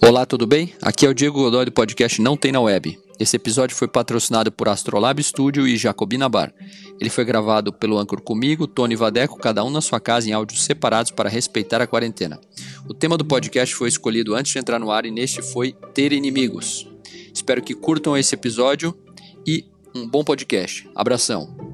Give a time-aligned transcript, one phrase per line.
[0.00, 0.72] Olá, tudo bem?
[0.82, 2.98] Aqui é o Diego Godoy do podcast Não Tem na Web.
[3.18, 6.52] Esse episódio foi patrocinado por Astrolab Studio e Jacobina Bar.
[7.00, 10.64] Ele foi gravado pelo Anchor comigo, Tony Vadeco, cada um na sua casa em áudios
[10.64, 12.40] separados para respeitar a quarentena.
[12.88, 16.12] O tema do podcast foi escolhido antes de entrar no ar e neste foi Ter
[16.12, 16.88] Inimigos.
[17.32, 18.96] Espero que curtam esse episódio
[19.46, 20.88] e um bom podcast.
[20.94, 21.71] Abração.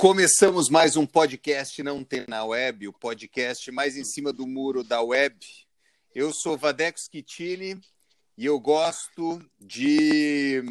[0.00, 4.82] Começamos mais um podcast Não Tem na Web, o podcast mais em cima do muro
[4.82, 5.38] da web.
[6.14, 7.78] Eu sou Vadeco Schittini
[8.34, 10.62] e eu gosto de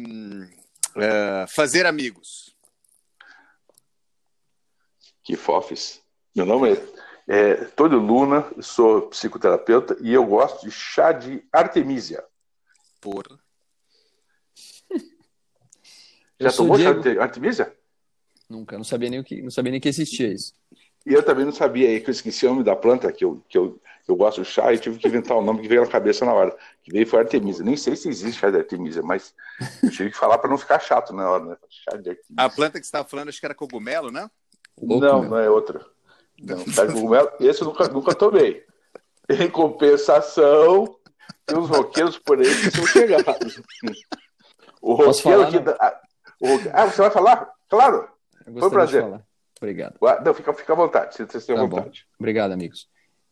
[0.96, 2.56] uh, fazer amigos.
[5.22, 6.02] Que fofes.
[6.34, 6.72] Meu nome
[7.28, 12.24] é, é Tony Luna, sou psicoterapeuta e eu gosto de chá de Artemisia.
[13.00, 13.38] Porra.
[16.40, 17.00] Já tomou Diego...
[17.00, 17.79] chá de Artemisia?
[18.50, 20.52] Nunca, não sabia nem o que, não sabia nem que existia isso.
[21.06, 23.40] E eu também não sabia aí que eu esqueci o nome da planta que eu,
[23.48, 25.86] que eu, eu gosto do chá e tive que inventar o nome que veio na
[25.86, 26.54] cabeça na hora.
[26.82, 27.64] Que veio foi Artemisia.
[27.64, 29.32] Nem sei se existe chá de Artemisia, mas
[29.82, 31.56] eu tive que falar para não ficar chato na hora, né?
[31.70, 32.36] Chá de Artemisia.
[32.36, 34.28] A planta que você estava falando, acho que era cogumelo, né?
[34.82, 35.86] Não, não é outra.
[36.42, 38.64] Não, chá de cogumelo, esse eu nunca, nunca tomei.
[39.28, 40.96] Em compensação,
[41.46, 43.62] tem uns roqueiros por aí que são chegados.
[44.82, 45.58] O roqueiro que.
[46.72, 47.48] Ah, você vai falar?
[47.68, 48.19] Claro.
[48.58, 49.04] Foi um prazer.
[49.60, 49.98] Obrigado.
[50.24, 52.06] Não, fica, fica à vontade, se você tem tá vontade.
[52.08, 52.16] Bom.
[52.18, 52.88] Obrigado, amigos.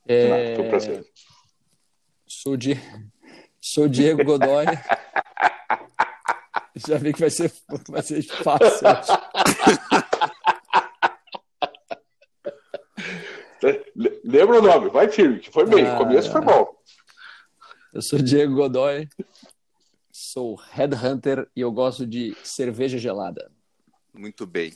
[0.07, 0.55] É...
[0.57, 1.07] Foi um prazer.
[2.27, 2.79] Sou, Di...
[3.61, 4.67] Sou Diego Godoy.
[6.87, 7.53] Já vi que vai ser,
[7.89, 8.87] vai ser fácil.
[14.25, 15.85] Lembra o nome, vai firme, que foi bem.
[15.87, 16.73] Ah, começo foi bom.
[17.93, 19.09] Eu sou Diego Godoy,
[20.13, 23.51] sou headhunter e eu gosto de cerveja gelada.
[24.19, 24.75] Muito bem.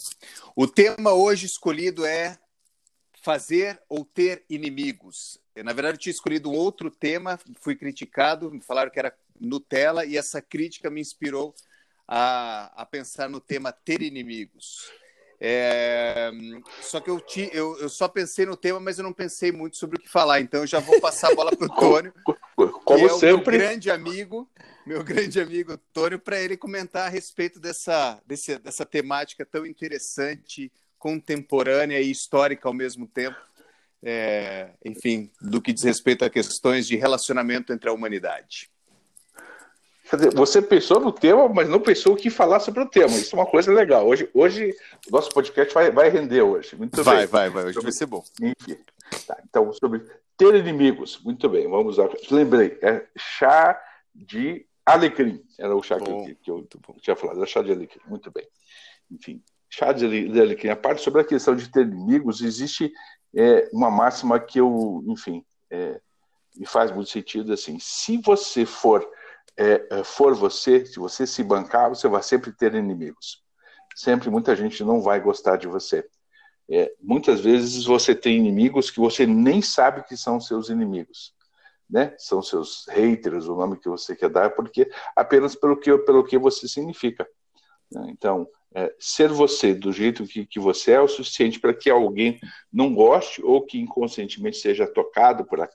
[0.55, 2.39] O tema hoje escolhido é
[3.25, 5.37] fazer ou ter inimigos.
[5.53, 9.13] Eu, na verdade, eu tinha escolhido um outro tema, fui criticado, me falaram que era
[9.41, 11.57] Nutella, e essa crítica me inspirou
[12.07, 14.93] a, a pensar no tema ter inimigos.
[15.41, 16.31] É,
[16.81, 19.77] só que eu, ti, eu, eu, só pensei no tema, mas eu não pensei muito
[19.77, 20.41] sobre o que falar.
[20.41, 22.15] Então eu já vou passar a bola para o Tônio,
[22.95, 23.59] como é sempre.
[23.59, 24.51] meu grande amigo,
[24.87, 30.73] meu grande amigo Tônio, para ele comentar a respeito dessa, desse, dessa temática tão interessante,
[30.99, 33.37] contemporânea e histórica ao mesmo tempo.
[34.05, 38.69] É, enfim, do que diz respeito a questões de relacionamento entre a humanidade.
[40.35, 43.15] Você pensou no tema, mas não pensou o que falar sobre o tema.
[43.15, 44.07] Isso é uma coisa legal.
[44.07, 44.75] Hoje, hoje
[45.09, 46.77] o nosso podcast vai, vai render hoje.
[46.77, 47.27] Muito vai, bem.
[47.27, 47.65] vai, vai.
[47.65, 47.91] Hoje sobre...
[47.91, 48.23] vai ser bom.
[49.27, 50.03] Tá, então, sobre
[50.51, 51.21] ter inimigos.
[51.23, 52.09] Muito bem, vamos lá.
[52.31, 53.81] Lembrei, é chá
[54.15, 55.43] de alecrim.
[55.59, 57.39] Era o chá bom, que, eu, que eu tinha falado.
[57.39, 58.03] Era chá de alecrim.
[58.07, 58.47] Muito bem.
[59.11, 60.05] Enfim, chá de
[60.41, 60.71] alecrim.
[60.71, 62.93] A parte sobre a questão de ter inimigos, existe
[63.35, 66.01] é, uma máxima que eu, enfim, é,
[66.57, 67.79] me faz muito sentido assim.
[67.81, 69.09] Se você for
[69.57, 73.43] é, é, for você, se você se bancar, você vai sempre ter inimigos.
[73.95, 76.07] Sempre muita gente não vai gostar de você.
[76.71, 81.35] É, muitas vezes você tem inimigos que você nem sabe que são seus inimigos.
[81.89, 82.15] Né?
[82.19, 86.39] São seus haters, o nome que você quer dar, porque apenas pelo que, pelo que
[86.39, 87.29] você significa.
[87.91, 88.07] Né?
[88.11, 91.91] Então, é, ser você do jeito que, que você é, é o suficiente para que
[91.91, 92.41] alguém
[92.73, 95.69] não goste ou que inconscientemente seja tocado por, a,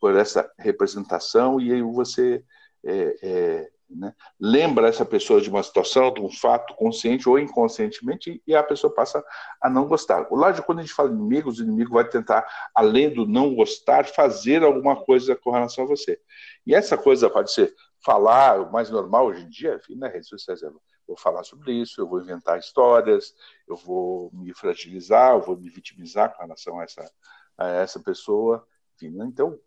[0.00, 2.44] por essa representação e aí você
[2.84, 8.42] é, é, né, lembra essa pessoa de uma situação, de um fato consciente ou inconscientemente,
[8.46, 9.24] e a pessoa passa
[9.60, 10.26] a não gostar.
[10.30, 14.06] O lado quando a gente fala inimigos, o inimigo vai tentar, além do não gostar,
[14.06, 16.20] fazer alguma coisa com relação a você.
[16.66, 20.28] E essa coisa pode ser falar, o mais normal hoje em dia, enfim, nas redes
[20.28, 23.34] sociais, eu vou falar sobre isso, eu vou inventar histórias,
[23.68, 27.10] eu vou me fragilizar, eu vou me vitimizar com relação a essa,
[27.56, 28.66] a essa pessoa,
[28.96, 29.24] enfim, né?
[29.26, 29.58] então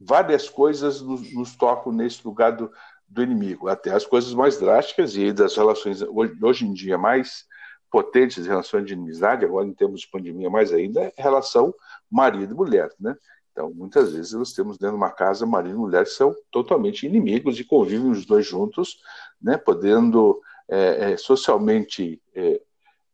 [0.00, 2.70] várias coisas nos, nos tocam nesse lugar do,
[3.08, 6.02] do, inimigo, até as coisas mais drásticas e das relações
[6.42, 7.44] hoje, em dia mais
[7.90, 11.72] potentes, relações de inimizade, agora em termos de pandemia mais ainda, é relação
[12.10, 13.16] marido e mulher, né?
[13.52, 17.06] Então, muitas vezes nós temos dentro de uma casa marido e mulher que são totalmente
[17.06, 18.98] inimigos e convivem os dois juntos,
[19.40, 19.56] né?
[19.56, 22.60] Podendo é, é, socialmente é,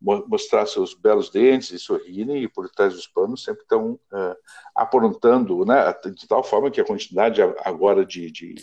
[0.00, 4.36] mostrar seus belos dentes e sorrirem, e por trás dos panos sempre estão uh,
[4.74, 8.54] aprontando, né, de tal forma que a quantidade agora de, de,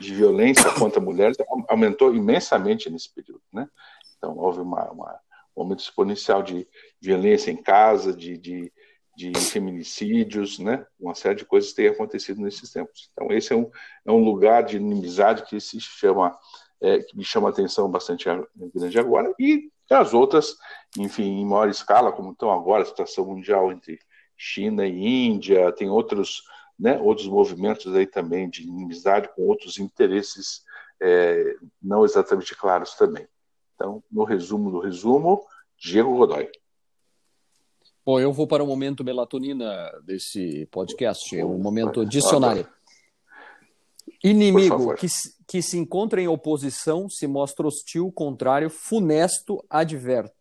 [0.00, 1.36] de violência contra mulheres
[1.68, 3.42] aumentou imensamente nesse período.
[3.52, 3.68] Né?
[4.16, 5.20] Então, houve uma, uma,
[5.56, 6.66] um aumento exponencial de
[7.00, 8.72] violência em casa, de, de,
[9.16, 10.84] de feminicídios, né?
[10.98, 13.10] uma série de coisas tem acontecido nesses tempos.
[13.12, 13.70] Então, esse é um,
[14.04, 16.36] é um lugar de inimizade que se chama
[16.80, 18.26] é, que me chama a atenção bastante
[18.74, 20.56] grande agora, e as outras,
[20.96, 23.98] enfim, em maior escala, como estão agora, a situação mundial entre
[24.36, 26.42] China e Índia, tem outros,
[26.80, 30.64] né, outros movimentos aí também de inimizade com outros interesses
[30.98, 33.28] é, não exatamente claros também.
[33.74, 35.46] Então, no resumo do resumo,
[35.78, 36.50] Diego Godoy.
[38.04, 42.66] Bom, eu vou para o momento melatonina desse podcast, é um momento dicionário.
[44.24, 45.06] Inimigo que,
[45.46, 50.34] que se encontra em oposição, se mostra hostil, contrário, funesto, adverso.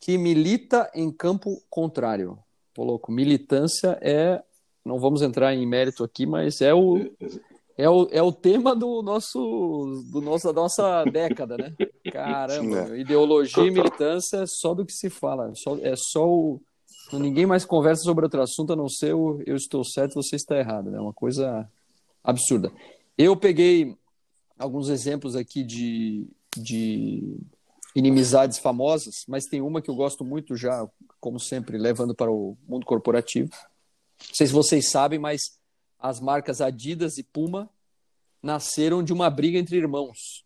[0.00, 2.38] Que milita em campo contrário.
[2.74, 4.42] Pô, louco, militância é.
[4.84, 7.10] Não vamos entrar em mérito aqui, mas é o,
[7.76, 11.74] é o, é o tema do nosso, do nosso, da nossa década, né?
[12.12, 15.50] Caramba, ideologia e militância é só do que se fala.
[15.50, 16.60] É só, é só o.
[17.12, 20.56] Ninguém mais conversa sobre outro assunto a não ser o eu estou certo, você está
[20.58, 20.88] errado.
[20.88, 21.00] É né?
[21.00, 21.68] uma coisa
[22.22, 22.72] absurda.
[23.16, 23.96] Eu peguei
[24.58, 26.26] alguns exemplos aqui de,
[26.56, 27.36] de
[27.94, 30.86] inimizades famosas, mas tem uma que eu gosto muito já,
[31.20, 33.50] como sempre, levando para o mundo corporativo.
[34.20, 35.58] Não sei se vocês sabem, mas
[35.98, 37.70] as marcas Adidas e Puma
[38.42, 40.44] nasceram de uma briga entre irmãos.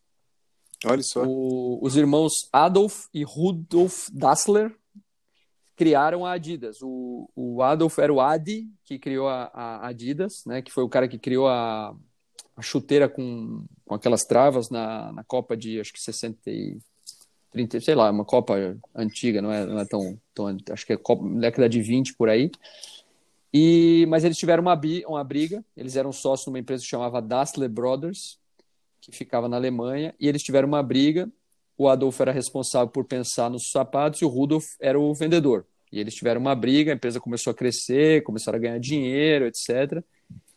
[0.85, 1.23] Olha só.
[1.25, 4.73] O, os irmãos Adolf e Rudolf Dassler
[5.75, 6.77] criaram a Adidas.
[6.81, 10.61] O, o Adolf era o Adi, que criou a, a, Adidas, né?
[10.61, 11.95] Que foi o cara que criou a,
[12.55, 16.77] a chuteira com, com aquelas travas na, na Copa de, acho que 60 e
[17.51, 20.97] 30, sei lá, uma Copa antiga, não é, não é tão, tão acho que é
[20.97, 22.51] Copa, década de 20 por aí.
[23.53, 27.69] E, mas eles tiveram uma, uma briga, eles eram sócios numa empresa que chamava Dassler
[27.69, 28.37] Brothers,
[29.01, 31.31] que ficava na Alemanha, e eles tiveram uma briga
[31.79, 35.65] o Adolfo era responsável por pensar nos sapatos e o Rudolf era o vendedor.
[35.89, 40.03] E eles tiveram uma briga, a empresa começou a crescer, começaram a ganhar dinheiro, etc.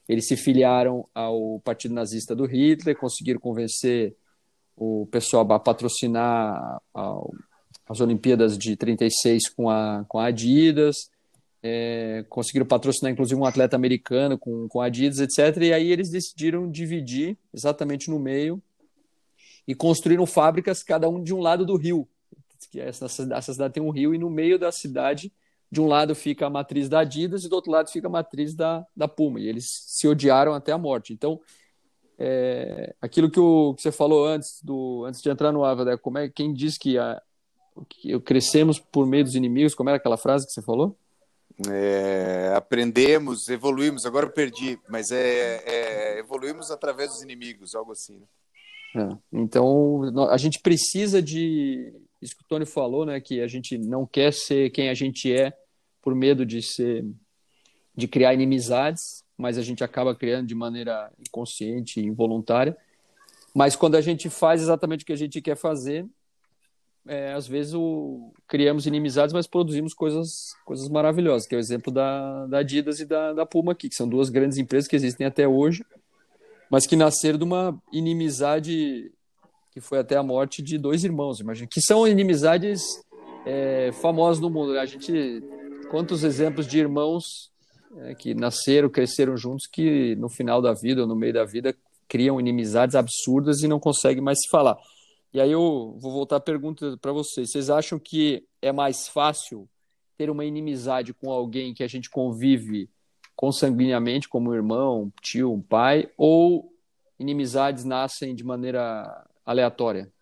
[0.09, 4.17] Eles se filiaram ao Partido Nazista do Hitler, conseguiram convencer
[4.77, 6.83] o pessoal a patrocinar
[7.89, 11.09] as Olimpíadas de 36 com a, com a Adidas,
[11.63, 15.63] é, conseguiram patrocinar inclusive um atleta americano com, com Adidas, etc.
[15.63, 18.61] E aí eles decidiram dividir exatamente no meio
[19.67, 22.09] e construíram fábricas, cada um de um lado do rio.
[22.71, 25.33] Que essa, essa cidade tem um rio, e no meio da cidade,
[25.71, 28.55] de um lado fica a matriz da Adidas e do outro lado fica a matriz
[28.55, 29.41] da, da Puma.
[29.41, 31.13] E eles se odiaram até a morte.
[31.13, 31.41] Então,
[32.19, 35.97] é, aquilo que, o, que você falou antes, do, antes de entrar no Ava, né,
[35.97, 37.21] como é, quem diz que, a,
[37.89, 40.97] que crescemos por meio dos inimigos, como era aquela frase que você falou?
[41.71, 48.19] É, aprendemos, evoluímos, agora eu perdi, mas é, é, evoluímos através dos inimigos, algo assim.
[48.95, 49.09] Né?
[49.11, 49.19] É.
[49.33, 51.93] Então, a gente precisa de.
[52.21, 53.21] Isso que o Tony falou, né?
[53.21, 55.53] Que a gente não quer ser quem a gente é
[56.01, 57.05] por medo de ser.
[57.97, 62.77] de criar inimizades, mas a gente acaba criando de maneira inconsciente e involuntária.
[63.55, 66.07] Mas quando a gente faz exatamente o que a gente quer fazer,
[67.07, 70.29] é, às vezes o, criamos inimizades, mas produzimos coisas,
[70.65, 73.95] coisas maravilhosas, que é o exemplo da, da Adidas e da, da Puma aqui, que
[73.95, 75.85] são duas grandes empresas que existem até hoje
[76.73, 79.13] mas que nasceram de uma inimizade
[79.73, 82.83] que foi até a morte de dois irmãos, imagina, que são inimizades
[83.45, 84.79] é, famosas no mundo.
[84.79, 85.45] A gente,
[85.91, 87.51] quantos exemplos de irmãos
[87.99, 91.77] é, que nasceram, cresceram juntos, que no final da vida ou no meio da vida
[92.09, 94.79] criam inimizades absurdas e não conseguem mais se falar.
[95.33, 97.51] E aí eu vou voltar a pergunta para vocês.
[97.51, 99.69] Vocês acham que é mais fácil
[100.17, 102.91] ter uma inimizade com alguém que a gente convive
[103.35, 106.73] consanguinamente como um irmão, um tio, um pai, ou
[107.19, 110.13] inimizades nascem de maneira aleatória?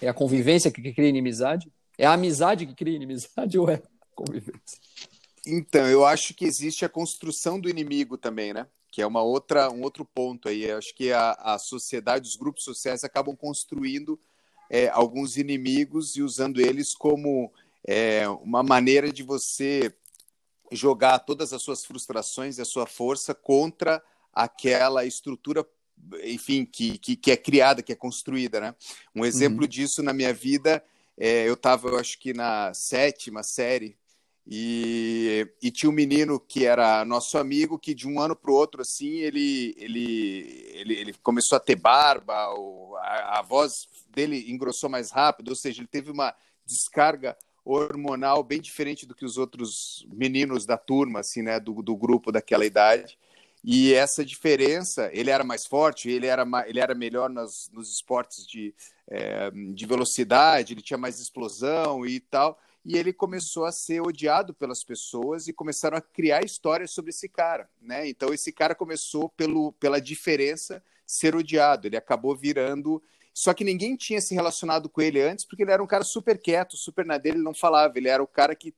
[0.00, 1.72] É a convivência que cria inimizade?
[1.96, 3.82] É a amizade que cria inimizade ou é a
[4.14, 4.78] convivência?
[5.46, 8.66] Então, eu acho que existe a construção do inimigo também, né?
[8.92, 10.64] Que é uma outra, um outro ponto aí.
[10.64, 14.20] Eu acho que a, a sociedade, os grupos sociais acabam construindo
[14.70, 17.52] é, alguns inimigos e usando eles como
[17.84, 19.92] é, uma maneira de você
[20.70, 24.00] jogar todas as suas frustrações e a sua força contra
[24.32, 25.66] aquela estrutura
[26.24, 28.74] enfim, que, que, que, é criada, que é construída, né?
[29.14, 29.68] Um exemplo uhum.
[29.68, 30.82] disso na minha vida,
[31.16, 33.96] é, eu estava, eu acho que na sétima série,
[34.46, 38.54] e, e, tinha um menino que era nosso amigo, que de um ano para o
[38.54, 44.90] outro, assim, ele, ele, ele, ele, começou a ter barba, a, a voz dele engrossou
[44.90, 46.34] mais rápido, ou seja, ele teve uma
[46.66, 51.96] descarga hormonal bem diferente do que os outros meninos da turma, assim, né, do, do
[51.96, 53.16] grupo daquela idade.
[53.64, 58.74] E essa diferença, ele era mais forte, ele era, ele era melhor nos esportes de,
[59.06, 62.58] é, de velocidade, ele tinha mais explosão e tal.
[62.84, 67.28] E ele começou a ser odiado pelas pessoas e começaram a criar histórias sobre esse
[67.28, 68.08] cara, né?
[68.08, 71.86] Então esse cara começou pelo, pela diferença ser odiado.
[71.86, 73.00] Ele acabou virando
[73.34, 76.38] só que ninguém tinha se relacionado com ele antes, porque ele era um cara super
[76.38, 77.96] quieto, super na dele, ele não falava.
[77.96, 78.74] Ele era o cara que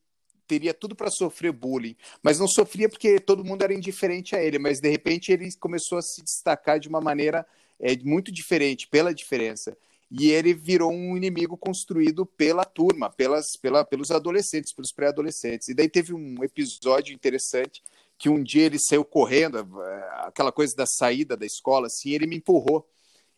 [0.46, 4.58] teria tudo para sofrer bullying, mas não sofria porque todo mundo era indiferente a ele,
[4.58, 7.46] mas de repente ele começou a se destacar de uma maneira
[7.80, 9.76] é, muito diferente, pela diferença.
[10.10, 15.68] E ele virou um inimigo construído pela turma, pelas, pela, pelos adolescentes, pelos pré-adolescentes.
[15.68, 17.82] E daí teve um episódio interessante
[18.16, 22.26] que um dia ele saiu correndo, é, aquela coisa da saída da escola, assim, ele
[22.26, 22.88] me empurrou.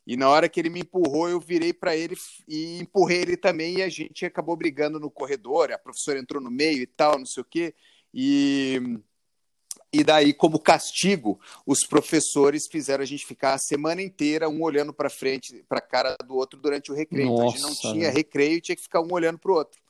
[0.07, 3.79] E na hora que ele me empurrou, eu virei para ele e empurrei ele também.
[3.79, 5.73] E a gente acabou brigando no corredor.
[5.73, 7.75] A professora entrou no meio e tal, não sei o quê.
[8.15, 8.81] E,
[9.93, 14.93] e daí, como castigo, os professores fizeram a gente ficar a semana inteira um olhando
[14.93, 17.29] para frente, para a cara do outro durante o recreio.
[17.29, 19.81] Nossa, então, a gente não tinha recreio, tinha que ficar um olhando para o outro.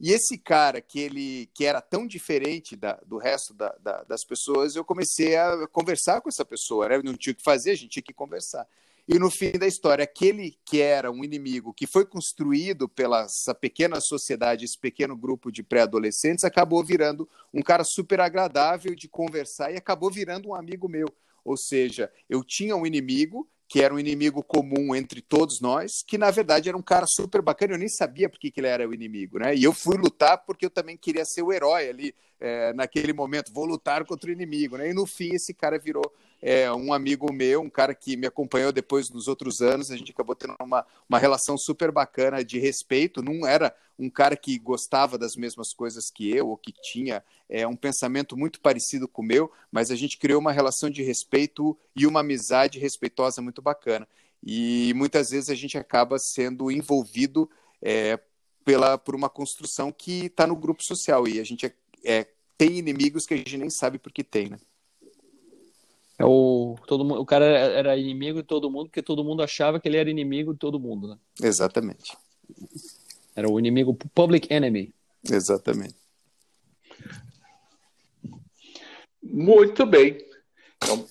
[0.00, 4.24] E esse cara que ele que era tão diferente da, do resto da, da, das
[4.24, 6.88] pessoas, eu comecei a conversar com essa pessoa.
[6.88, 7.00] Né?
[7.02, 8.66] Não tinha o que fazer, a gente tinha que conversar.
[9.06, 13.54] E no fim da história, aquele que era um inimigo que foi construído pela essa
[13.54, 19.70] pequena sociedade, esse pequeno grupo de pré-adolescentes, acabou virando um cara super agradável de conversar
[19.72, 21.06] e acabou virando um amigo meu.
[21.44, 26.16] Ou seja, eu tinha um inimigo que era um inimigo comum entre todos nós, que
[26.16, 28.94] na verdade era um cara super bacana, eu nem sabia porque que ele era o
[28.94, 29.54] inimigo, né?
[29.54, 33.50] E eu fui lutar porque eu também queria ser o herói ali, é, naquele momento,
[33.54, 34.90] vou lutar contra o inimigo, né?
[34.90, 36.04] E no fim esse cara virou
[36.42, 40.12] é, um amigo meu, um cara que me acompanhou depois nos outros anos, a gente
[40.12, 45.16] acabou tendo uma, uma relação super bacana de respeito, não era um cara que gostava
[45.16, 49.24] das mesmas coisas que eu, ou que tinha é, um pensamento muito parecido com o
[49.24, 54.06] meu, mas a gente criou uma relação de respeito e uma amizade respeitosa muito bacana.
[54.46, 57.48] E muitas vezes a gente acaba sendo envolvido
[57.80, 58.20] é,
[58.66, 61.72] pela, por uma construção que está no grupo social, e a gente é,
[62.04, 64.58] é, tem inimigos que a gente nem sabe por que tem, né?
[66.18, 69.80] É o, todo mundo, o cara era inimigo de todo mundo porque todo mundo achava
[69.80, 71.18] que ele era inimigo de todo mundo, né?
[71.42, 72.16] Exatamente.
[73.34, 74.94] Era o inimigo public enemy.
[75.28, 75.96] Exatamente.
[79.20, 80.18] Muito bem.
[80.76, 81.04] Então,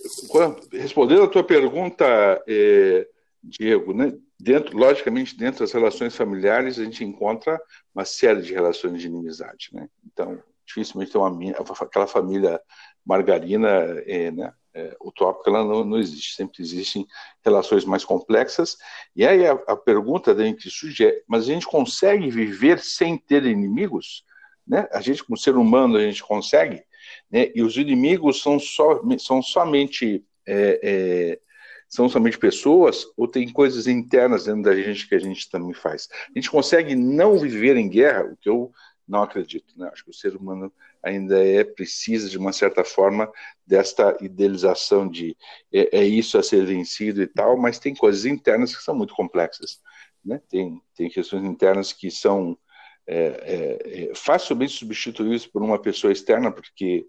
[0.72, 2.06] respondendo a tua pergunta,
[2.48, 3.08] é,
[3.44, 4.14] Diego, né?
[4.44, 7.60] dentro, logicamente, dentro das relações familiares, a gente encontra
[7.96, 9.70] uma série de relações de inimizade.
[9.72, 9.90] Né?
[10.06, 12.62] Então, dificilmente tem uma, aquela família
[13.06, 13.70] margarina,
[14.06, 14.54] é, né?
[14.74, 17.06] é, utópica ela não, não, existe, sempre existem
[17.44, 18.78] relações mais complexas.
[19.16, 23.18] E aí a, a pergunta da gente surge é: mas a gente consegue viver sem
[23.18, 24.26] ter inimigos?
[24.66, 24.88] Né?
[24.92, 26.84] A gente, como ser humano, a gente consegue?
[27.30, 27.52] Né?
[27.54, 31.40] E os inimigos são, são somente é, é,
[31.88, 36.10] são somente pessoas ou tem coisas internas dentro da gente que a gente também faz?
[36.36, 38.72] A gente consegue não viver em guerra, o que eu
[39.08, 39.74] não acredito.
[39.78, 39.90] Né?
[39.92, 43.32] Acho que o ser humano ainda é precisa, de uma certa forma,
[43.66, 45.36] desta idealização de
[45.72, 49.14] é, é, isso a ser vencido e tal, mas tem coisas internas que são muito
[49.14, 49.82] complexas.
[50.24, 50.42] Né?
[50.50, 52.58] Tem, tem questões internas que são
[53.06, 57.06] é, é, é facilmente substituíveis por uma pessoa externa, porque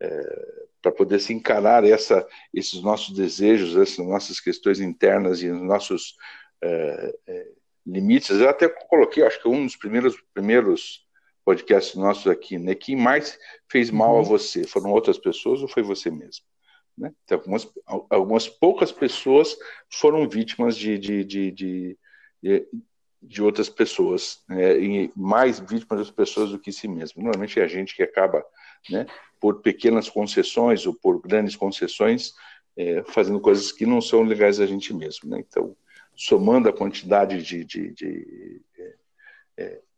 [0.00, 5.60] é, para poder se encarar essa, esses nossos desejos, essas nossas questões internas e os
[5.62, 6.16] nossos
[7.86, 8.30] limites.
[8.30, 11.07] Eu até coloquei, acho que um dos primeiros primeiros
[11.48, 12.74] podcast nossos aqui, né?
[12.74, 13.38] Quem mais
[13.70, 14.20] fez mal uhum.
[14.20, 14.66] a você?
[14.66, 16.44] Foram outras pessoas ou foi você mesmo?
[16.96, 17.10] Né?
[17.24, 17.72] Então, algumas,
[18.10, 19.56] algumas poucas pessoas
[19.88, 21.50] foram vítimas de, de, de,
[22.42, 22.68] de,
[23.22, 24.78] de outras pessoas, né?
[24.78, 27.22] e mais vítimas das pessoas do que si mesmo.
[27.22, 28.44] Normalmente é a gente que acaba,
[28.90, 29.06] né,
[29.40, 32.34] por pequenas concessões ou por grandes concessões,
[32.76, 35.30] é, fazendo coisas que não são legais a gente mesmo.
[35.30, 35.42] Né?
[35.48, 35.74] Então,
[36.14, 38.60] somando a quantidade de, de, de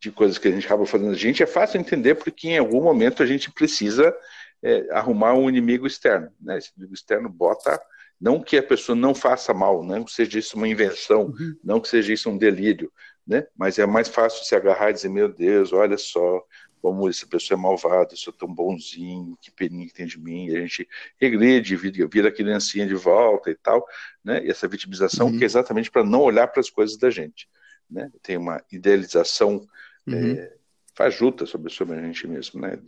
[0.01, 2.83] de coisas que a gente acaba fazendo a gente, é fácil entender porque em algum
[2.83, 4.17] momento a gente precisa
[4.63, 6.33] é, arrumar um inimigo externo.
[6.41, 6.57] Né?
[6.59, 7.81] Esse inimigo externo bota,
[8.19, 11.55] não que a pessoa não faça mal, não que seja isso uma invenção, uhum.
[11.63, 12.91] não que seja isso um delírio,
[13.27, 13.47] né?
[13.55, 16.43] mas é mais fácil se agarrar e dizer, meu Deus, olha só,
[16.81, 20.47] como essa pessoa é malvada, eu sou tão bonzinho, que peninha que tem de mim,
[20.47, 20.89] e a gente
[21.21, 23.87] regrede, vira, vira a criancinha de volta e tal,
[24.25, 24.43] né?
[24.43, 25.37] E essa vitimização uhum.
[25.37, 27.47] que é exatamente para não olhar para as coisas da gente
[27.91, 28.11] né?
[28.23, 29.67] Tem uma idealização
[30.07, 30.33] uhum.
[30.33, 30.55] é,
[30.95, 32.79] fajuta sobre, sobre a gente mesmo, né?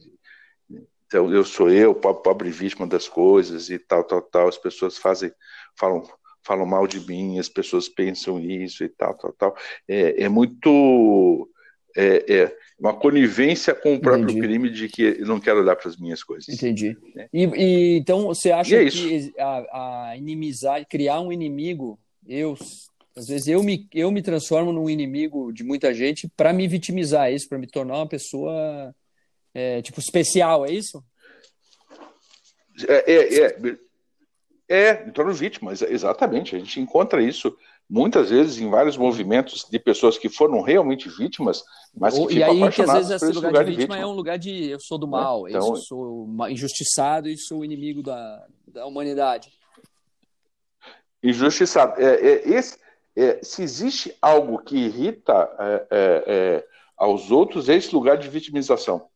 [1.07, 4.49] Então, eu sou eu, pobre, pobre vítima das coisas e tal, tal, tal.
[4.49, 5.31] As pessoas fazem,
[5.77, 6.03] falam,
[6.43, 9.57] falam mal de mim, as pessoas pensam isso e tal, tal, tal.
[9.87, 11.51] É, é muito
[11.95, 14.41] é, é, uma conivência com o próprio Entendi.
[14.41, 16.49] crime de que eu não quero olhar para as minhas coisas.
[16.49, 16.97] Entendi.
[17.15, 17.29] Né?
[17.33, 22.57] E, e, então você acha é que a, a inimizade, criar um inimigo, eu
[23.17, 27.27] às vezes eu me, eu me transformo num inimigo de muita gente para me vitimizar,
[27.27, 27.49] é isso?
[27.49, 28.95] Para me tornar uma pessoa,
[29.55, 31.03] é, tipo, especial, é isso?
[32.89, 33.79] É, é, é,
[34.69, 36.57] é me torno vítima, exatamente.
[36.57, 37.55] A gente encontra isso
[37.89, 41.63] muitas vezes em vários movimentos de pessoas que foram realmente vítimas,
[41.95, 44.15] mas que e aí que às vezes esse lugar, lugar de, vítima, vítima, é um
[44.15, 48.87] lugar de eu sou do mal, então, eu sou injustiçado e sou inimigo da, da
[48.87, 49.53] humanidade.
[51.23, 52.01] Injustiçado.
[52.01, 52.79] É, é, esse,
[53.17, 56.67] é, se existe algo que irrita é, é, é,
[56.97, 59.09] aos outros, é esse lugar de vitimização.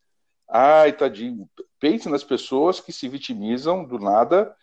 [0.48, 1.48] Ai, tadinho.
[1.80, 4.54] Pense nas pessoas que se vitimizam do nada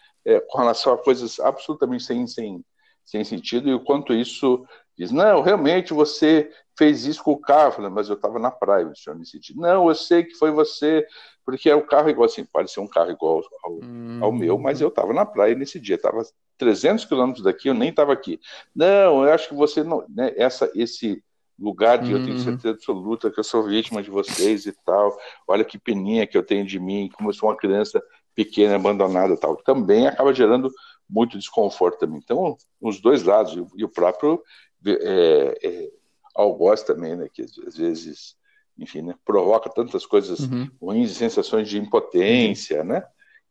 [0.47, 2.65] com relação a coisas absolutamente sem, sem,
[3.03, 4.65] sem sentido e o quanto isso
[4.97, 8.87] diz, não, realmente você fez isso com o carro, falei, mas eu estava na praia,
[8.87, 9.25] o senhor me.
[9.55, 11.05] Não, eu sei que foi você,
[11.45, 14.19] porque é o carro igual assim, pode ser um carro igual ao, hum.
[14.21, 16.23] ao meu, mas eu estava na praia nesse dia, estava
[16.57, 18.39] 300 quilômetros daqui, eu nem estava aqui.
[18.75, 21.23] Não, eu acho que você não, né, essa, esse
[21.57, 22.17] lugar de hum.
[22.17, 22.43] eu tenho uhum.
[22.43, 25.15] certeza absoluta que eu sou vítima de vocês e tal,
[25.47, 28.01] olha que peninha que eu tenho de mim, como eu sou uma criança
[28.35, 30.71] pequena, abandonada e tal, também acaba gerando
[31.09, 32.19] muito desconforto também.
[32.23, 34.41] Então, os dois lados, e o próprio
[34.85, 35.91] é, é,
[36.35, 38.35] algoz também, né, que às vezes,
[38.77, 40.67] enfim, né, provoca tantas coisas uhum.
[40.81, 42.87] ruins sensações de impotência, uhum.
[42.87, 43.03] né?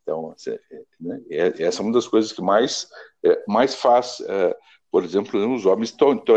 [0.02, 0.34] Então,
[1.00, 2.88] né, é, essa é uma das coisas que mais,
[3.24, 4.56] é, mais faz, é,
[4.90, 6.34] por exemplo, os homens to, to,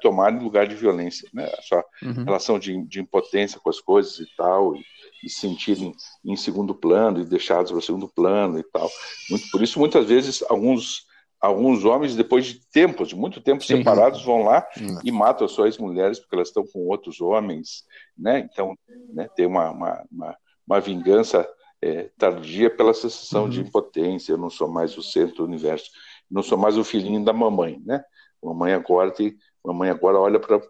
[0.00, 1.50] tomarem lugar de violência, né?
[1.58, 2.24] A sua uhum.
[2.24, 4.82] relação de, de, impotência com as coisas e tal, e,
[5.24, 5.92] e se sentirem
[6.24, 8.88] em segundo plano e deixados para o segundo plano e tal.
[9.28, 11.06] Muito, por isso, muitas vezes, alguns
[11.40, 13.78] alguns homens, depois de tempos, de muito tempo Sim.
[13.78, 14.98] separados, vão lá Sim.
[15.04, 17.84] e matam as suas mulheres porque elas estão com outros homens,
[18.16, 18.40] né?
[18.40, 18.76] Então,
[19.12, 21.48] né, tem uma, uma, uma, uma vingança
[21.82, 23.50] é, tardia pela sensação uhum.
[23.50, 24.32] de impotência.
[24.32, 25.90] Eu não sou mais o centro do universo,
[26.30, 28.02] não sou mais o filhinho da mamãe, né?
[28.42, 30.60] Mamãe agora tem, mamãe agora olha para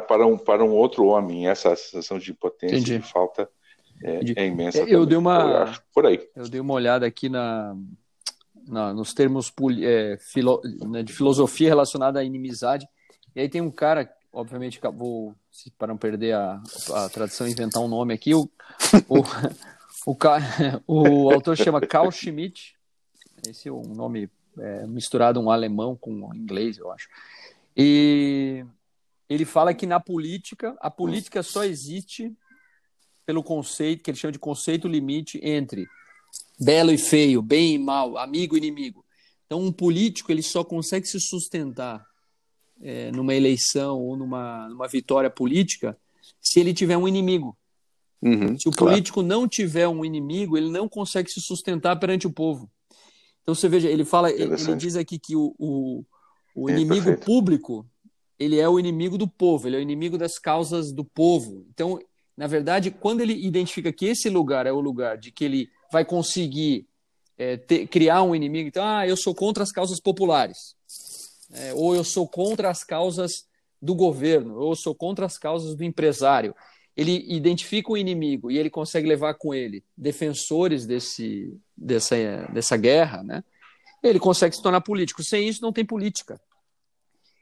[0.00, 1.48] para um para um outro homem.
[1.48, 2.98] Essa sensação de impotência, Entendi.
[2.98, 3.48] de falta
[4.02, 4.78] é, é imensa.
[4.78, 5.06] Eu também.
[5.06, 6.20] dei uma eu por aí.
[6.36, 7.76] Eu dei uma olhada aqui na
[8.66, 9.52] na, nos termos
[9.82, 12.86] é, filo, né, de filosofia relacionada à inimizade.
[13.34, 15.34] E aí tem um cara, obviamente, vou,
[15.78, 16.62] para não perder a,
[16.94, 18.42] a tradição, inventar um nome aqui, o,
[19.08, 19.22] o,
[20.06, 20.16] o,
[20.86, 22.76] o autor chama Carl Schmitt,
[23.46, 27.08] esse é um nome é, misturado um alemão com um inglês, eu acho.
[27.76, 28.64] E
[29.28, 32.32] ele fala que na política, a política só existe
[33.24, 35.86] pelo conceito, que ele chama de conceito limite entre
[36.58, 39.04] belo e feio, bem e mal, amigo e inimigo.
[39.46, 42.04] Então, um político ele só consegue se sustentar
[42.80, 45.96] é, numa eleição ou numa, numa vitória política
[46.40, 47.56] se ele tiver um inimigo.
[48.22, 48.92] Uhum, se o claro.
[48.92, 52.70] político não tiver um inimigo, ele não consegue se sustentar perante o povo.
[53.42, 56.04] Então você veja, ele fala, ele, ele diz aqui que o, o,
[56.54, 57.26] o é, inimigo perfeito.
[57.26, 57.86] público
[58.38, 61.64] ele é o inimigo do povo, ele é o inimigo das causas do povo.
[61.70, 62.00] Então,
[62.36, 66.04] na verdade, quando ele identifica que esse lugar é o lugar de que ele vai
[66.04, 66.86] conseguir
[67.38, 68.68] é, ter, criar um inimigo.
[68.68, 70.74] Então, ah, eu sou contra as causas populares,
[71.52, 73.46] é, ou eu sou contra as causas
[73.80, 76.54] do governo, ou eu sou contra as causas do empresário.
[76.96, 82.16] Ele identifica o inimigo e ele consegue levar com ele defensores desse, dessa,
[82.52, 83.42] dessa guerra, né?
[84.02, 85.22] Ele consegue se tornar político.
[85.22, 86.40] Sem isso, não tem política.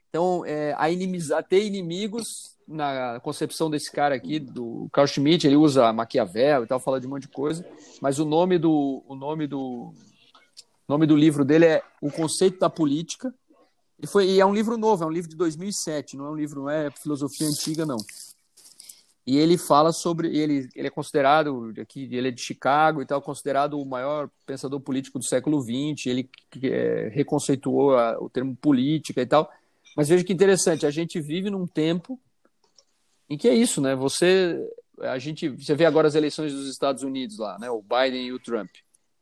[0.08, 5.56] Então, é, a inimizar, ter inimigos na concepção desse cara aqui, do Carl Schmitt, ele
[5.56, 7.66] usa Maquiavel e tal, fala de um monte de coisa,
[8.00, 9.92] mas o nome do o nome do
[10.88, 13.34] nome do livro dele é O Conceito da Política.
[14.02, 16.36] E foi e é um livro novo, é um livro de 2007, não é um
[16.36, 17.98] livro, não é filosofia antiga não.
[19.26, 23.20] E ele fala sobre ele ele é considerado aqui, ele é de Chicago e tal,
[23.20, 26.30] considerado o maior pensador político do século XX, ele
[26.62, 29.50] é, reconceituou a, o termo política e tal.
[29.96, 32.18] Mas veja que interessante, a gente vive num tempo
[33.28, 33.94] em que é isso, né?
[33.94, 34.58] Você,
[35.00, 37.70] a gente, você vê agora as eleições dos Estados Unidos lá, né?
[37.70, 38.70] O Biden e o Trump.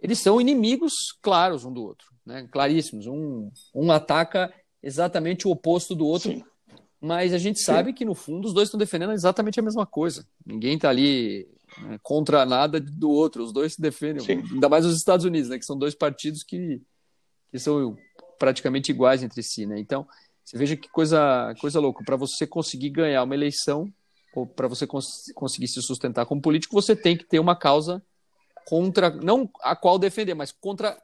[0.00, 2.48] Eles são inimigos claros um do outro, né?
[2.50, 3.06] Claríssimos.
[3.06, 6.30] Um, um ataca exatamente o oposto do outro.
[6.30, 6.44] Sim.
[7.00, 7.94] Mas a gente sabe Sim.
[7.94, 10.26] que no fundo os dois estão defendendo exatamente a mesma coisa.
[10.44, 11.48] Ninguém está ali
[11.82, 13.44] né, contra nada do outro.
[13.44, 14.24] Os dois se defendem.
[14.24, 14.42] Sim.
[14.52, 15.58] Ainda mais os Estados Unidos, né?
[15.58, 16.82] Que são dois partidos que,
[17.52, 17.96] que são
[18.38, 19.78] praticamente iguais entre si, né?
[19.78, 20.06] Então
[20.44, 22.02] você veja que coisa, coisa louca.
[22.04, 23.92] Para você conseguir ganhar uma eleição,
[24.34, 28.02] ou para você cons conseguir se sustentar como político, você tem que ter uma causa
[28.66, 31.00] contra, não a qual defender, mas contra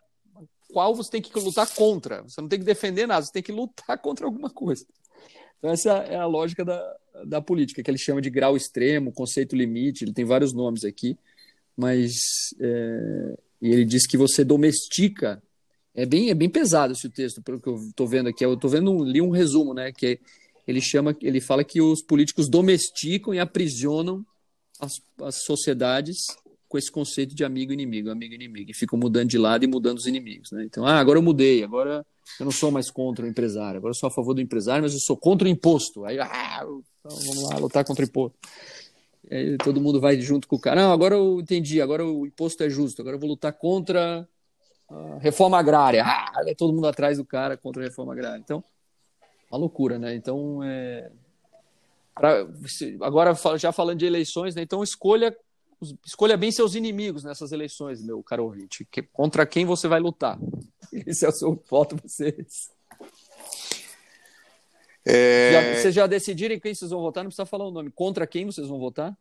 [0.72, 2.22] qual você tem que lutar contra.
[2.22, 4.87] Você não tem que defender nada, você tem que lutar contra alguma coisa.
[5.59, 9.57] Então, essa é a lógica da, da política, que ele chama de grau extremo, conceito
[9.57, 11.17] limite, ele tem vários nomes aqui,
[11.77, 12.12] mas
[12.61, 15.43] é, ele diz que você domestica
[15.95, 18.45] é bem, é bem pesado esse texto, pelo que eu estou vendo aqui.
[18.45, 19.93] Eu estou vendo, li um resumo, né?
[19.93, 20.19] Que
[20.67, 24.27] ele chama, ele fala que os políticos domesticam e aprisionam
[24.81, 26.17] as, as sociedades
[26.75, 29.99] com esse conceito de amigo inimigo, amigo inimigo, e ficam mudando de lado e mudando
[29.99, 30.65] os inimigos, né?
[30.65, 32.05] Então, ah, agora eu mudei, agora
[32.41, 34.93] eu não sou mais contra o empresário, agora eu sou a favor do empresário, mas
[34.93, 36.05] eu sou contra o imposto.
[36.05, 36.67] Aí, ah,
[36.99, 38.37] então vamos lá, lutar contra o imposto.
[39.31, 40.83] Aí todo mundo vai junto com o cara.
[40.83, 44.29] Não, agora eu entendi, agora o imposto é justo, agora eu vou lutar contra
[44.91, 46.03] a reforma agrária.
[46.05, 48.41] Ah, é todo mundo atrás do cara contra a reforma agrária.
[48.41, 48.65] Então,
[49.49, 50.13] uma loucura, né?
[50.17, 51.09] Então, é...
[52.17, 52.49] Pra...
[53.01, 54.63] agora já falando de eleições, né?
[54.63, 55.37] Então escolha
[56.05, 58.87] escolha bem seus inimigos nessas eleições, meu caro ouvinte.
[58.90, 60.38] Que, contra quem você vai lutar?
[61.07, 62.70] Esse é o seu voto, vocês.
[65.05, 65.53] É...
[65.53, 67.23] Já, vocês já decidiram em quem vocês vão votar?
[67.23, 67.90] Não precisa falar o nome.
[67.90, 69.16] Contra quem vocês vão votar?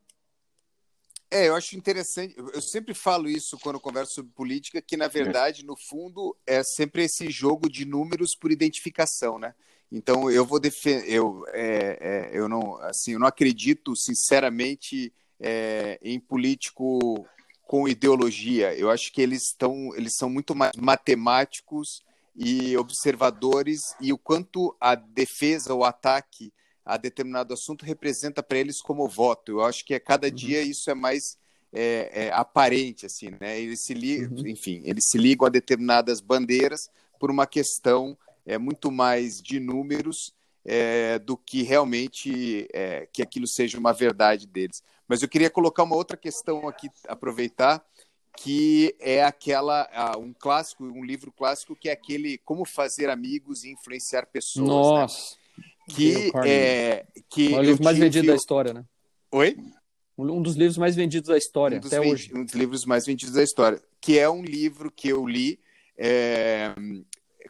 [1.33, 2.35] É, eu acho interessante.
[2.37, 7.05] Eu sempre falo isso quando converso sobre política, que na verdade, no fundo, é sempre
[7.05, 9.55] esse jogo de números por identificação, né?
[9.91, 11.11] Então eu vou defender.
[11.11, 15.11] Eu, é, é, eu não, assim, eu não acredito sinceramente
[15.43, 17.27] é, em político
[17.67, 18.73] com ideologia.
[18.75, 22.01] Eu acho que eles estão, eles são muito mais matemáticos
[22.35, 26.51] e observadores e o quanto a defesa ou ataque
[26.85, 29.51] a determinado assunto representa para eles como voto.
[29.51, 30.33] Eu acho que a cada uhum.
[30.33, 31.37] dia isso é mais
[31.71, 33.59] é, é, aparente, assim, né?
[33.59, 34.47] Eles se ligam, uhum.
[34.47, 40.33] enfim, eles se ligam a determinadas bandeiras por uma questão é muito mais de números
[40.65, 44.83] é, do que realmente é, que aquilo seja uma verdade deles.
[45.07, 47.83] Mas eu queria colocar uma outra questão aqui, aproveitar,
[48.37, 53.71] que é aquela um clássico, um livro clássico que é aquele Como Fazer Amigos e
[53.71, 54.67] Influenciar Pessoas.
[54.67, 54.73] Né?
[54.73, 55.35] Nossa.
[55.35, 55.63] Né?
[55.89, 58.85] Que é que é o livro mais vendido da história, né?
[59.31, 59.57] Oi.
[60.17, 62.31] Um dos livros mais vendidos da história, um até hoje.
[62.33, 63.81] Um dos livros mais vendidos da história.
[63.99, 65.59] Que é um livro que eu li
[65.97, 66.73] é,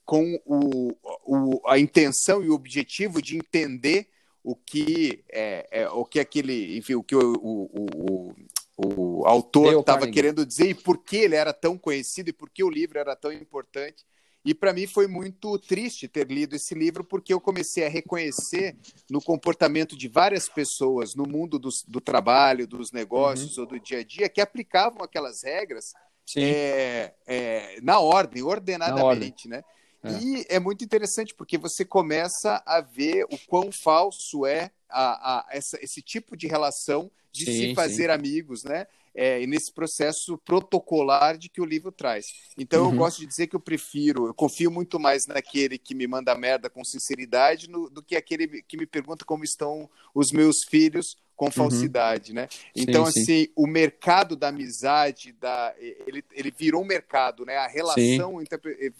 [0.06, 4.08] com o, o, a intenção e o objetivo de entender
[4.44, 8.34] o que é, é o que aquele, enfim, o que o, o,
[8.78, 12.50] o, o autor estava querendo dizer e por que ele era tão conhecido e por
[12.50, 14.06] que o livro era tão importante.
[14.46, 18.76] E para mim foi muito triste ter lido esse livro, porque eu comecei a reconhecer
[19.10, 23.63] no comportamento de várias pessoas no mundo do, do trabalho, dos negócios uhum.
[23.63, 25.94] ou do dia a dia, que aplicavam aquelas regras
[26.36, 29.63] é, é, na ordem, ordenadamente, na ordem.
[29.63, 29.63] né?
[30.04, 30.20] É.
[30.22, 35.46] E é muito interessante porque você começa a ver o quão falso é a, a
[35.50, 38.12] essa, esse tipo de relação de sim, se fazer sim.
[38.12, 38.86] amigos, né?
[39.16, 42.26] É, nesse processo protocolar de que o livro traz.
[42.58, 42.92] Então uhum.
[42.92, 46.34] eu gosto de dizer que eu prefiro, eu confio muito mais naquele que me manda
[46.34, 51.16] merda com sinceridade no, do que aquele que me pergunta como estão os meus filhos
[51.36, 51.52] com uhum.
[51.52, 52.36] falsidade, uhum.
[52.36, 52.48] né?
[52.76, 53.52] Então, sim, assim, sim.
[53.56, 57.58] o mercado da amizade, da, ele, ele virou um mercado, né?
[57.58, 58.39] A relação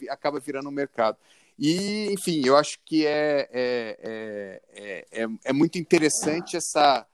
[0.08, 1.16] acaba virando um mercado.
[1.58, 7.06] E, enfim, eu acho que é, é, é, é, é muito interessante essa,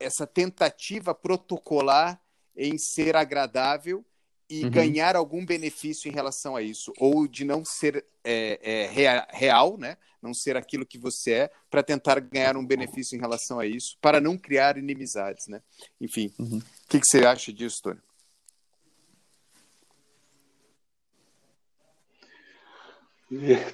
[0.00, 2.20] essa tentativa protocolar
[2.56, 4.04] em ser agradável
[4.48, 4.70] e uhum.
[4.70, 9.96] ganhar algum benefício em relação a isso, ou de não ser é, é, real, né?
[10.26, 13.96] Não ser aquilo que você é, para tentar ganhar um benefício em relação a isso,
[14.00, 15.62] para não criar inimizades, né?
[16.00, 16.58] Enfim, uhum.
[16.58, 18.00] o que, que, você acha disso, Tony?
[23.32, 23.72] É,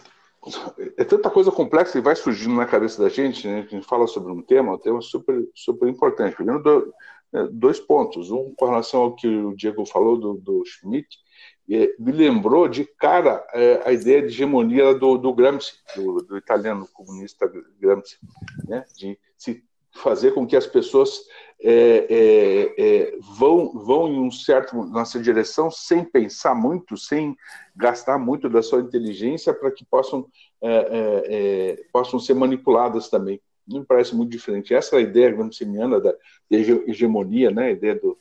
[0.99, 3.61] é tanta coisa complexa que vai surgindo na cabeça da gente, né?
[3.61, 6.37] A gente fala sobre um tema, um tema super, super importante.
[6.37, 6.93] Primeiro,
[7.33, 8.31] é, dois pontos.
[8.31, 11.19] Um com relação ao que o Diego falou do, do Schmidt,
[11.99, 16.87] me lembrou de cara é, a ideia de hegemonia do, do Gramsci, do, do, italiano
[16.93, 18.19] comunista Gramsci,
[18.67, 18.85] né?
[18.97, 21.21] de se fazer com que as pessoas
[21.63, 27.37] é, é, é, vão, vão em um certo nossa direção sem pensar muito, sem
[27.77, 30.27] gastar muito da sua inteligência para que possam,
[30.61, 33.41] é, é, possam ser manipuladas também.
[33.67, 34.75] Não me parece muito diferente.
[34.75, 37.67] Essa é a ideia gramsciana da, da hegemonia, né?
[37.67, 38.19] a ideia do,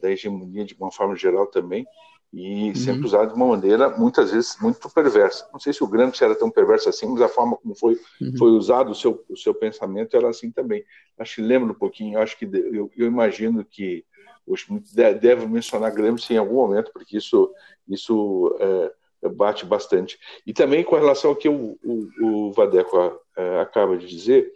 [0.00, 1.86] da hegemonia de uma forma geral também,
[2.34, 2.74] e uhum.
[2.74, 5.48] sempre usado de uma maneira, muitas vezes, muito perversa.
[5.52, 8.36] Não sei se o Gramsci era tão perverso assim, mas a forma como foi, uhum.
[8.36, 10.84] foi usado o seu, o seu pensamento era assim também.
[11.16, 14.04] Acho que lembra um pouquinho, acho que eu, eu imagino que
[14.44, 17.52] o Schmidt deve mencionar Gramsci em algum momento, porque isso,
[17.88, 20.18] isso é, bate bastante.
[20.44, 24.50] E também com relação ao que o, o, o Vadeco é, acaba de dizer,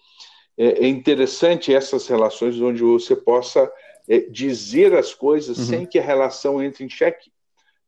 [0.57, 3.71] é, é, interessante essas relações onde você possa
[4.09, 5.65] é, dizer as coisas uhum.
[5.65, 7.31] sem que a relação entre em xeque.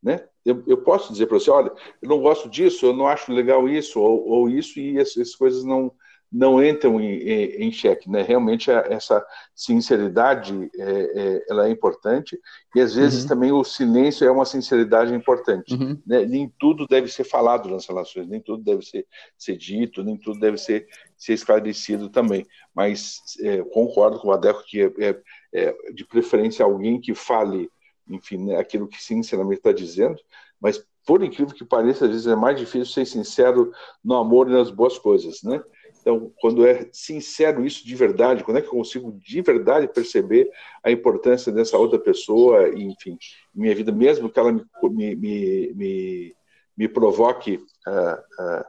[0.01, 0.23] Né?
[0.43, 3.69] Eu, eu posso dizer para você, olha, eu não gosto disso, eu não acho legal
[3.69, 5.91] isso, ou, ou isso, e essas coisas não,
[6.31, 8.09] não entram em, em, em xeque.
[8.09, 8.21] Né?
[8.21, 12.39] Realmente, essa sinceridade é, é, ela é importante,
[12.73, 13.27] e às vezes uhum.
[13.27, 15.73] também o silêncio é uma sinceridade importante.
[15.73, 16.01] Uhum.
[16.07, 16.25] Né?
[16.25, 19.05] Nem tudo deve ser falado nas relações, nem tudo deve ser,
[19.37, 20.87] ser dito, nem tudo deve ser,
[21.17, 22.45] ser esclarecido também.
[22.73, 25.21] Mas é, concordo com o Adeco que é, é,
[25.53, 27.69] é, de preferência alguém que fale,
[28.11, 30.19] enfim, né, aquilo que sinceramente está dizendo,
[30.59, 33.71] mas por incrível que pareça, às vezes é mais difícil ser sincero
[34.03, 35.61] no amor e nas boas coisas, né?
[35.99, 40.49] Então, quando é sincero isso de verdade, quando é que eu consigo de verdade perceber
[40.83, 43.17] a importância dessa outra pessoa, enfim,
[43.53, 44.65] minha vida, mesmo que ela me,
[45.15, 46.35] me, me,
[46.75, 48.65] me provoque uh, uh,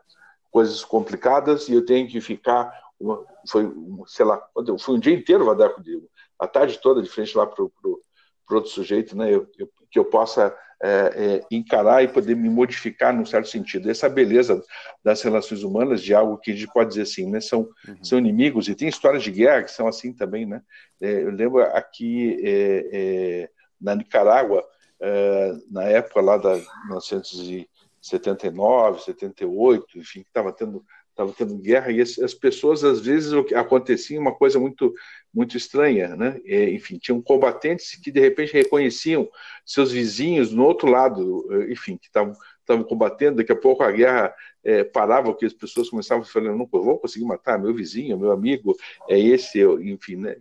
[0.51, 3.73] coisas complicadas e eu tenho que ficar, uma, foi,
[4.07, 4.43] sei lá,
[4.79, 5.83] foi um dia inteiro, Vadaco,
[6.39, 7.73] a tarde toda de frente lá para o
[8.51, 9.33] outro sujeito, né?
[9.33, 13.89] Eu, eu, que eu possa é, é, encarar e poder me modificar num certo sentido.
[13.89, 14.61] Essa beleza
[15.05, 17.41] das relações humanas, de algo que a gente pode dizer assim, né?
[17.41, 18.03] São, uhum.
[18.03, 20.61] são inimigos, e tem histórias de guerra que são assim também, né?
[21.01, 23.49] É, eu lembro aqui é, é,
[23.81, 24.67] na Nicarágua,
[25.01, 32.01] é, na época lá da 1979, 78, enfim, que estava tendo estava tendo guerra e
[32.01, 34.93] as, as, pessoas às vezes o que acontecia uma coisa muito
[35.33, 36.41] muito estranha, né?
[36.45, 39.29] E, enfim, tinham combatentes que de repente reconheciam
[39.65, 43.37] seus vizinhos no outro lado, eh, enfim, que estavam estavam combatendo.
[43.37, 46.99] Daqui a pouco a guerra é, parava, porque as pessoas começavam a falar: não vou
[46.99, 48.77] conseguir matar meu vizinho, meu amigo,
[49.09, 50.37] é esse, eu, enfim, né?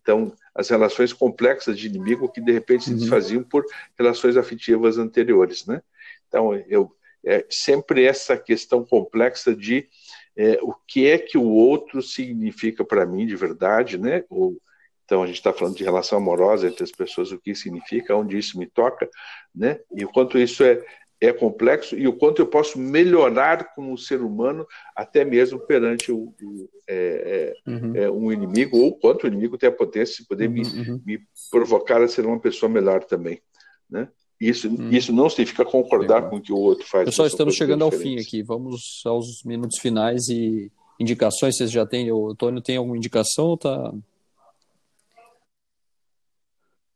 [0.00, 2.98] Então, as relações complexas de inimigo que de repente se uhum.
[2.98, 3.64] desfaziam por
[3.98, 5.82] relações afetivas anteriores, né?
[6.28, 6.92] Então, eu
[7.24, 9.88] é sempre essa questão complexa de
[10.36, 14.24] é, o que é que o outro significa para mim de verdade, né?
[14.30, 14.56] Ou,
[15.04, 18.38] então a gente está falando de relação amorosa entre as pessoas, o que significa, onde
[18.38, 19.08] isso me toca,
[19.54, 19.80] né?
[19.94, 20.82] E o quanto isso é
[21.20, 26.34] é complexo e o quanto eu posso melhorar como ser humano, até mesmo perante o,
[26.42, 27.96] o é, é, uhum.
[27.96, 31.02] é, um inimigo, ou quanto o inimigo tem a potência de poder uhum, me, uhum.
[31.04, 33.42] me provocar a ser uma pessoa melhor também.
[33.88, 34.08] Né?
[34.40, 34.88] Isso, hum.
[34.90, 36.30] isso não significa concordar Legal.
[36.30, 37.04] com o que o outro faz.
[37.04, 38.42] Pessoal, estamos chegando ao fim aqui.
[38.42, 41.56] Vamos aos minutos finais e indicações.
[41.56, 42.10] Vocês já têm?
[42.10, 43.92] O Antônio tem alguma indicação ou tá.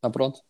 [0.01, 0.41] Tá pronto?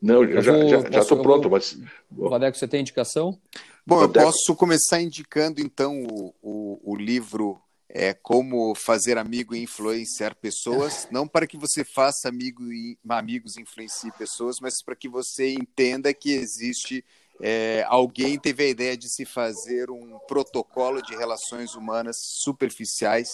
[0.00, 1.52] Não, eu já estou já, já pronto, vou...
[1.52, 1.78] mas.
[2.10, 3.38] Vadeco, você tem indicação?
[3.86, 7.60] Bom, eu posso começar indicando então o, o, o livro
[7.92, 13.56] é como fazer amigo e influenciar pessoas, não para que você faça amigo e, amigos
[13.56, 17.04] e influencie pessoas, mas para que você entenda que existe
[17.42, 23.30] é, alguém teve a ideia de se fazer um protocolo de relações humanas superficiais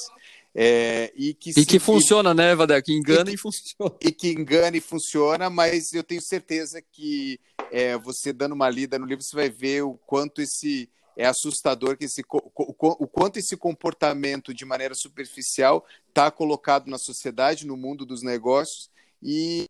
[0.59, 2.81] é, e que, e que funciona, né, Vadé?
[2.81, 3.95] Que engana e, e, funciona.
[4.01, 7.39] E que engana e funciona, mas eu tenho certeza que
[7.71, 11.97] é, você dando uma lida no livro, você vai ver o quanto esse é assustador
[11.97, 18.05] que esse, o quanto esse comportamento de maneira superficial está colocado na sociedade, no mundo
[18.05, 18.91] dos negócios
[19.23, 19.67] e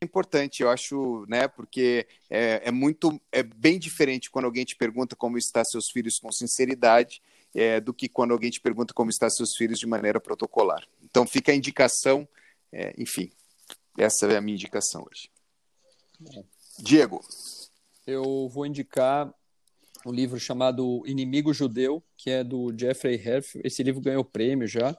[0.00, 1.46] é importante, eu acho, né?
[1.46, 6.18] Porque é, é, muito, é bem diferente quando alguém te pergunta como está seus filhos
[6.18, 7.20] com sinceridade,
[7.54, 10.86] é, do que quando alguém te pergunta como está seus filhos de maneira protocolar.
[11.02, 12.26] Então fica a indicação,
[12.72, 13.30] é, enfim,
[13.98, 15.30] essa é a minha indicação hoje.
[16.78, 17.20] Diego.
[18.06, 19.32] Eu vou indicar
[20.06, 23.60] um livro chamado Inimigo Judeu, que é do Jeffrey Herf.
[23.62, 24.96] Esse livro ganhou prêmio já.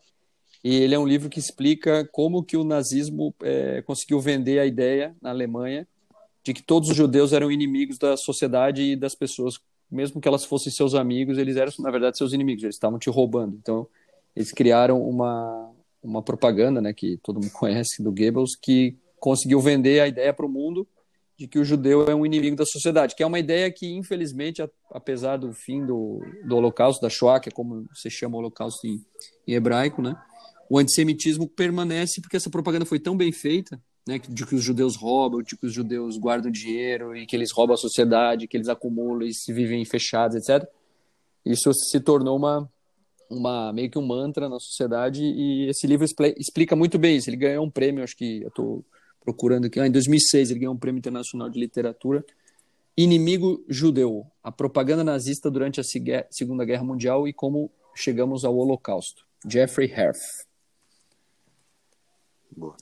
[0.63, 4.65] E ele é um livro que explica como que o nazismo é, conseguiu vender a
[4.65, 5.87] ideia na Alemanha
[6.43, 9.59] de que todos os judeus eram inimigos da sociedade e das pessoas,
[9.89, 13.09] mesmo que elas fossem seus amigos, eles eram na verdade seus inimigos, eles estavam te
[13.09, 13.55] roubando.
[13.55, 13.87] Então,
[14.35, 15.71] eles criaram uma
[16.03, 20.45] uma propaganda, né, que todo mundo conhece do Goebbels, que conseguiu vender a ideia para
[20.45, 20.87] o mundo
[21.41, 24.61] de que o judeu é um inimigo da sociedade, que é uma ideia que, infelizmente,
[24.91, 28.85] apesar do fim do, do Holocausto, da Shoah, que é como se chama o Holocausto
[28.85, 29.03] em,
[29.47, 30.15] em hebraico, né,
[30.69, 34.95] o antissemitismo permanece porque essa propaganda foi tão bem feita, né, de que os judeus
[34.95, 38.69] roubam, de que os judeus guardam dinheiro e que eles roubam a sociedade, que eles
[38.69, 40.63] acumulam e se vivem fechados, etc.
[41.43, 42.69] Isso se tornou uma,
[43.27, 46.05] uma meio que um mantra na sociedade e esse livro
[46.37, 47.31] explica muito bem isso.
[47.31, 48.85] Ele ganhou um prêmio, acho que eu estou
[49.23, 49.79] procurando aqui.
[49.79, 52.25] Ah, em 2006 ele ganhou um prêmio internacional de literatura.
[52.97, 55.83] Inimigo judeu: a propaganda nazista durante a
[56.29, 59.25] Segunda Guerra Mundial e como chegamos ao Holocausto.
[59.47, 60.19] Jeffrey Herf.
[62.51, 62.75] Boa.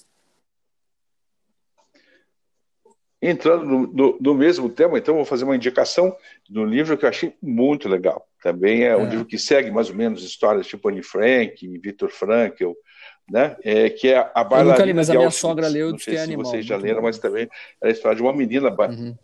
[3.21, 6.15] Entrando no, no, no, mesmo tema, então vou fazer uma indicação
[6.49, 8.25] do livro que eu achei muito legal.
[8.41, 9.09] Também é um é.
[9.09, 12.71] livro que segue mais ou menos histórias tipo Anne Frank, Victor Frankl,
[13.29, 13.55] né?
[13.63, 14.59] É, que é a bailarina.
[14.59, 17.07] Eu nunca li, mas a minha sogra leu sei se animal, vocês já leram, bom.
[17.07, 17.49] mas também
[17.81, 18.69] é a história de uma menina.
[18.69, 19.15] Uhum.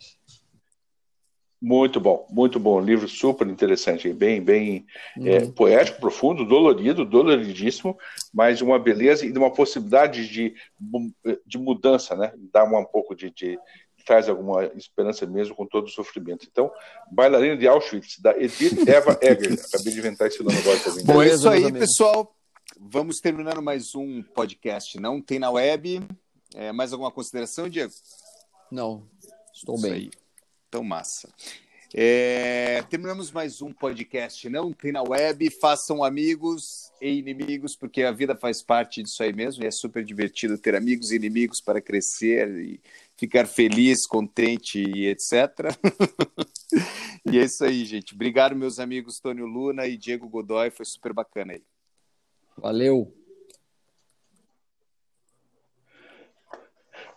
[1.60, 2.78] Muito bom, muito bom.
[2.80, 5.26] Livro super interessante, bem, bem é, uhum.
[5.28, 7.96] é, poético, profundo, dolorido, doloridíssimo,
[8.32, 10.54] mas uma beleza e uma possibilidade de,
[11.46, 12.32] de mudança, né?
[12.52, 13.58] Dá uma, um pouco de, de
[14.04, 16.46] traz alguma esperança mesmo com todo o sofrimento.
[16.48, 16.70] Então,
[17.10, 19.58] Bailarina de Auschwitz, da Edith Eva Egger.
[19.66, 21.04] Acabei de inventar esse nome agora também.
[21.04, 22.35] Bom, é isso aí, pessoal.
[22.78, 25.00] Vamos terminando mais um podcast.
[25.00, 26.06] Não tem na web.
[26.54, 27.92] É, mais alguma consideração, Diego?
[28.70, 29.08] Não,
[29.52, 29.92] estou isso bem.
[29.92, 30.10] Aí.
[30.68, 31.32] Então, massa.
[31.94, 34.46] É, terminamos mais um podcast.
[34.50, 35.48] Não tem na web.
[35.58, 39.64] Façam amigos e inimigos, porque a vida faz parte disso aí mesmo.
[39.64, 42.80] E é super divertido ter amigos e inimigos para crescer e
[43.16, 45.72] ficar feliz, contente e etc.
[47.24, 48.14] e é isso aí, gente.
[48.14, 50.70] Obrigado, meus amigos Tônio Luna e Diego Godoy.
[50.70, 51.62] Foi super bacana aí.
[52.56, 53.12] Valeu.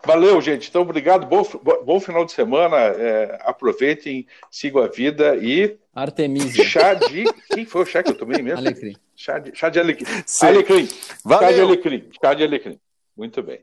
[0.06, 0.70] Valeu, gente.
[0.70, 1.26] Então, obrigado.
[1.26, 1.44] Bom,
[1.84, 2.78] bom final de semana.
[2.78, 5.78] É, aproveitem, sigam a vida e.
[5.94, 6.64] Artemisia.
[6.64, 7.26] Chá de.
[7.54, 8.60] Quem foi o chá que eu tomei mesmo?
[8.60, 8.96] Alecrim.
[9.16, 10.06] Chá de, chá de alecrim.
[10.26, 10.46] Sim.
[10.48, 10.88] Alecrim.
[11.24, 11.48] Valeu.
[11.48, 12.10] Chá de alecrim.
[12.24, 12.80] Chá de alecrim.
[13.16, 13.60] Muito bem.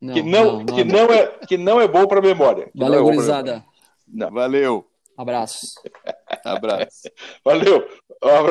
[0.00, 2.70] Não, que, não, não, que, não é, que não é bom para a memória.
[2.74, 3.64] Valeu, é gurizada.
[4.30, 4.86] Valeu.
[5.16, 5.80] Abraço.
[6.44, 7.10] Abraço.
[7.44, 7.88] Valeu.
[8.22, 8.44] Um abraço.